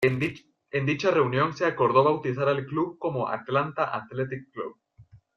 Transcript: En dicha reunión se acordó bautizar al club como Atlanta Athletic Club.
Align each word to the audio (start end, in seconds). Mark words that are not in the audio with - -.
En 0.71 0.85
dicha 0.87 1.11
reunión 1.11 1.53
se 1.55 1.63
acordó 1.63 2.03
bautizar 2.03 2.49
al 2.49 2.65
club 2.65 2.97
como 2.97 3.27
Atlanta 3.27 3.95
Athletic 3.95 4.51
Club. 4.51 4.75